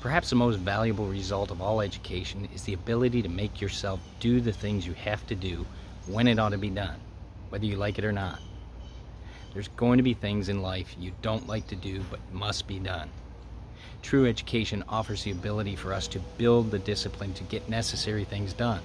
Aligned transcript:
Perhaps 0.00 0.30
the 0.30 0.36
most 0.36 0.60
valuable 0.60 1.06
result 1.06 1.50
of 1.50 1.60
all 1.60 1.80
education 1.80 2.48
is 2.54 2.62
the 2.62 2.74
ability 2.74 3.20
to 3.20 3.28
make 3.28 3.60
yourself 3.60 3.98
do 4.20 4.40
the 4.40 4.52
things 4.52 4.86
you 4.86 4.92
have 4.92 5.26
to 5.26 5.34
do 5.34 5.66
when 6.06 6.28
it 6.28 6.38
ought 6.38 6.50
to 6.50 6.58
be 6.58 6.70
done, 6.70 6.94
whether 7.48 7.66
you 7.66 7.74
like 7.74 7.98
it 7.98 8.04
or 8.04 8.12
not. 8.12 8.38
There's 9.52 9.66
going 9.68 9.96
to 9.96 10.04
be 10.04 10.14
things 10.14 10.48
in 10.48 10.62
life 10.62 10.94
you 11.00 11.10
don't 11.20 11.48
like 11.48 11.66
to 11.68 11.76
do 11.76 12.04
but 12.12 12.20
must 12.32 12.68
be 12.68 12.78
done. 12.78 13.08
True 14.00 14.26
education 14.26 14.84
offers 14.88 15.24
the 15.24 15.32
ability 15.32 15.74
for 15.74 15.92
us 15.92 16.06
to 16.08 16.20
build 16.38 16.70
the 16.70 16.78
discipline 16.78 17.34
to 17.34 17.42
get 17.44 17.68
necessary 17.68 18.24
things 18.24 18.52
done. 18.52 18.82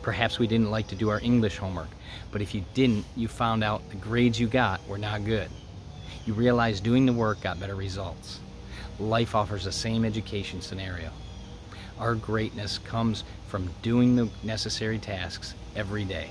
Perhaps 0.00 0.38
we 0.38 0.46
didn't 0.46 0.70
like 0.70 0.86
to 0.88 0.94
do 0.94 1.10
our 1.10 1.20
English 1.20 1.58
homework, 1.58 1.90
but 2.32 2.40
if 2.40 2.54
you 2.54 2.64
didn't, 2.72 3.04
you 3.14 3.28
found 3.28 3.62
out 3.62 3.86
the 3.90 3.96
grades 3.96 4.40
you 4.40 4.46
got 4.46 4.80
were 4.88 4.96
not 4.96 5.26
good. 5.26 5.50
You 6.24 6.32
realized 6.32 6.82
doing 6.82 7.04
the 7.04 7.12
work 7.12 7.42
got 7.42 7.60
better 7.60 7.74
results. 7.74 8.40
Life 8.98 9.34
offers 9.34 9.64
the 9.64 9.72
same 9.72 10.04
education 10.04 10.60
scenario. 10.60 11.10
Our 11.98 12.14
greatness 12.14 12.78
comes 12.78 13.24
from 13.46 13.70
doing 13.82 14.16
the 14.16 14.28
necessary 14.42 14.98
tasks 14.98 15.54
every 15.74 16.04
day. 16.04 16.30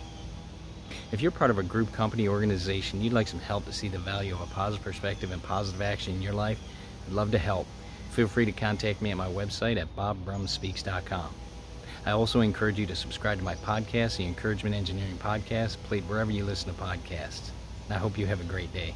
If 1.12 1.22
you're 1.22 1.32
part 1.32 1.52
of 1.52 1.58
a 1.58 1.64
group, 1.64 1.92
company, 1.92 2.28
organization, 2.28 3.02
you'd 3.02 3.14
like 3.14 3.28
some 3.28 3.40
help 3.40 3.66
to 3.66 3.74
see 3.74 3.88
the 3.88 3.98
value 3.98 4.34
of 4.34 4.42
a 4.42 4.54
positive 4.54 4.84
perspective 4.84 5.32
and 5.32 5.42
positive 5.42 5.82
action 5.82 6.14
in 6.14 6.22
your 6.22 6.34
life, 6.34 6.60
I'd 7.08 7.14
love 7.14 7.32
to 7.32 7.38
help. 7.38 7.68
Feel 8.12 8.28
free 8.28 8.46
to 8.46 8.52
contact 8.52 9.02
me 9.02 9.12
at 9.12 9.18
my 9.18 9.28
website 9.28 9.78
at 9.78 9.96
bobbrumspeaks.com. 9.96 11.34
I 12.06 12.12
also 12.12 12.42
encourage 12.42 12.78
you 12.78 12.86
to 12.86 12.96
subscribe 12.96 13.40
to 13.40 13.44
my 13.44 13.56
podcast, 13.56 14.18
the 14.18 14.26
Encouragement 14.26 14.76
Engineering 14.76 15.18
Podcast, 15.18 15.78
played 15.84 16.08
wherever 16.08 16.32
you 16.32 16.46
listen 16.46 16.74
to 16.74 16.80
podcasts. 16.80 17.50
I 17.90 17.96
hope 17.96 18.18
you 18.18 18.28
have 18.28 18.42
a 18.42 18.46
great 18.46 18.72
day. 18.74 18.96